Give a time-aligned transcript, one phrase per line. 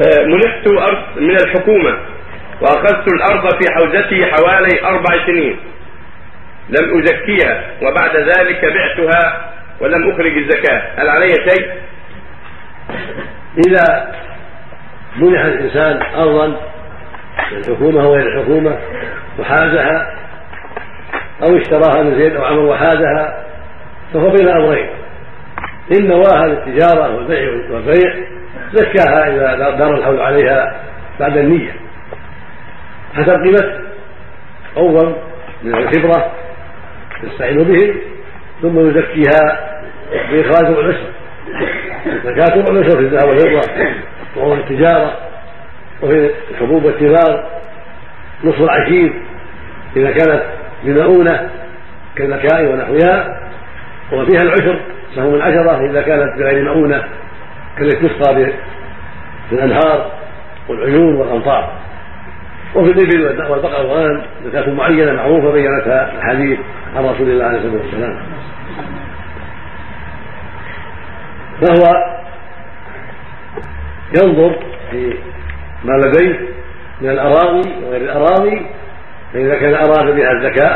[0.00, 1.98] منحت أرض من الحكومة
[2.60, 5.56] وأخذت الأرض في حوزتي حوالي أربع سنين.
[6.68, 9.50] لم أزكيها وبعد ذلك بعتها
[9.80, 10.82] ولم أخرج الزكاة.
[10.96, 11.72] هل علي شيء؟
[13.66, 14.14] إذا
[15.16, 16.46] منح الإنسان أرضا
[17.52, 18.78] من الحكومة أو الحكومة
[19.38, 20.16] وحازها
[21.42, 23.44] أو اشتراها من زيد أو عمر وحازها
[24.14, 24.88] فهو بين أمرين.
[25.92, 28.31] إن نواها للتجارة والبيع والبيع
[28.72, 30.76] زكاها إذا دار الحول عليها
[31.20, 31.72] بعد النية.
[33.14, 33.80] حسب قيمته
[34.76, 35.16] أول
[35.62, 36.32] من الخبرة
[37.22, 37.94] يستعين بهم
[38.62, 39.70] ثم يزكيها
[40.30, 41.06] بإخراج العشر.
[42.24, 43.60] زكاة ربع العشر في الذهب والفضة
[44.36, 45.16] وهو التجارة
[46.02, 47.44] وفي الحبوب والثمار
[48.44, 49.12] نصف العشير
[49.96, 50.42] إذا كانت
[50.84, 51.50] بمؤونة
[52.16, 53.40] كالمكاء ونحوها
[54.12, 54.80] وفيها العشر
[55.14, 57.04] سهم العشرة إذا كانت بغير مؤونة
[57.78, 58.34] كالتي تسقى
[59.48, 60.10] في الأنهار
[60.68, 61.72] والعيون والأمطار.
[62.74, 66.58] وفي الإبل والبقر والغنم زكاة معينة معروفة بينتها الحديث
[66.96, 68.22] عن رسول الله عليه الصلاة والسلام.
[71.60, 71.94] فهو
[74.16, 74.58] ينظر
[74.90, 75.14] في
[75.84, 76.38] ما لديه
[77.00, 78.66] من الأراضي وغير الأراضي
[79.32, 80.68] فإذا كان أراد بها الزكاة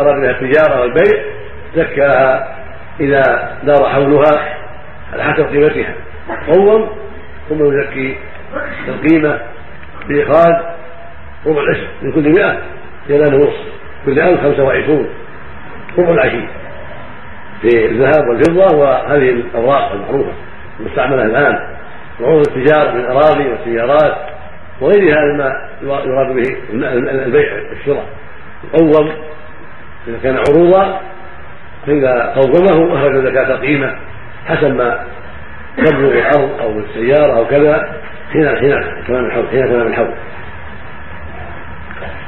[0.00, 1.24] أراد بها التجارة والبيع
[1.76, 2.56] زكاها
[3.00, 4.56] إذا دار حولها
[5.12, 5.94] على حسب قيمتها.
[6.28, 6.88] قوم
[7.48, 8.16] ثم يزكي
[8.88, 9.40] القيمة
[10.08, 10.74] بإخراج
[11.46, 12.58] ربع العشر من كل مئة
[13.08, 13.56] ينال نصف
[14.06, 15.08] كل ألف خمسة وعشرون.
[15.98, 16.48] ربع العشير
[17.62, 20.32] في الذهب والفضة وهذه الأوراق المعروفة
[20.80, 21.58] المستعملة الآن.
[22.20, 24.16] وعروض التجارة من الأراضي والسيارات
[24.80, 26.56] وغيرها مما يراد به
[27.24, 28.06] البيع والشراء.
[28.74, 29.12] يقوم
[30.08, 31.00] إذا كان عروضا
[31.86, 33.96] فإذا قومه أخرج زكاة قيمة
[34.46, 35.04] حسب ما
[35.76, 37.92] تبلغ الأرض أو السيارة أو كذا
[38.32, 40.14] حين حين تمام الحول حين تمام الحول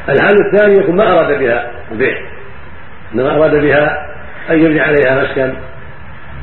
[0.08, 2.18] الحال الثاني يكون ما أراد بها البيع.
[3.14, 4.06] إنما أراد بها
[4.50, 5.54] أن يبني عليها مسكن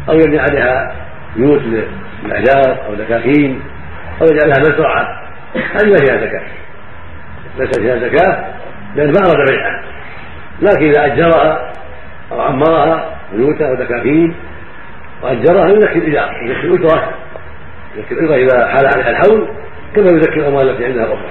[0.10, 0.96] أو يبني عليها
[1.36, 1.62] بيوت
[2.26, 3.62] للأحجار أو دكاكين
[4.22, 5.24] أو يجعلها مزرعة.
[5.56, 6.44] هذه ما فيها زكاة.
[7.58, 8.46] ليس فيها زكاة
[8.96, 9.84] لأن ما أراد بيعها.
[10.62, 11.72] لكن إذا أجرها
[12.32, 14.36] أو عمرها بيوتا أو دكاكين
[15.24, 17.14] وأجرها يزكي الإيجار يزكي الأجرة
[17.98, 19.48] يزكي الأجرة إذا حال عليها الحول
[19.96, 21.28] كما يزكي الأموال التي عندها أخرى.